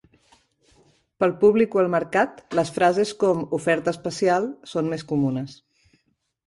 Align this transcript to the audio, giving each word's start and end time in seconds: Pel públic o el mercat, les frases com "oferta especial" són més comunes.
Pel 1.23 1.33
públic 1.43 1.77
o 1.79 1.83
el 1.83 1.91
mercat, 1.97 2.41
les 2.61 2.73
frases 2.79 3.15
com 3.25 3.45
"oferta 3.61 3.95
especial" 3.99 4.53
són 4.75 4.93
més 4.97 5.11
comunes. 5.13 5.57